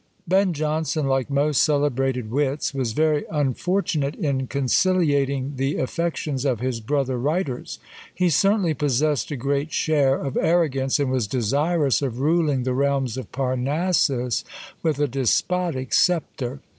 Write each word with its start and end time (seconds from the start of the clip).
Ben 0.27 0.51
Jonson, 0.53 1.05
like 1.05 1.29
most 1.29 1.61
celebrated 1.61 2.31
wits, 2.31 2.73
was 2.73 2.93
very 2.93 3.23
unfortunate 3.29 4.15
in 4.15 4.47
conciliating 4.47 5.57
the 5.57 5.77
affections 5.77 6.43
of 6.43 6.59
his 6.59 6.79
brother 6.79 7.19
writers. 7.19 7.77
He 8.11 8.31
certainly 8.31 8.73
possessed 8.73 9.29
a 9.29 9.35
great 9.35 9.71
share 9.71 10.15
of 10.19 10.37
arrogance, 10.37 10.99
and 10.99 11.11
was 11.11 11.27
desirous 11.27 12.01
of 12.01 12.19
ruling 12.19 12.63
the 12.63 12.73
realms 12.73 13.15
of 13.15 13.31
Parnassus 13.31 14.43
with 14.81 14.97
a 14.97 15.07
despotic 15.07 15.93
sceptre. 15.93 16.61